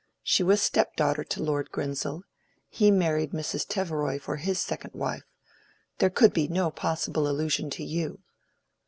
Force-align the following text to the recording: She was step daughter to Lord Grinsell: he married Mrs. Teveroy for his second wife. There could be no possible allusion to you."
She 0.23 0.41
was 0.41 0.63
step 0.63 0.95
daughter 0.95 1.23
to 1.23 1.43
Lord 1.43 1.69
Grinsell: 1.71 2.23
he 2.69 2.89
married 2.89 3.33
Mrs. 3.33 3.67
Teveroy 3.67 4.17
for 4.19 4.37
his 4.37 4.57
second 4.57 4.95
wife. 4.95 5.31
There 5.99 6.09
could 6.09 6.33
be 6.33 6.47
no 6.47 6.71
possible 6.71 7.27
allusion 7.27 7.69
to 7.69 7.83
you." 7.83 8.19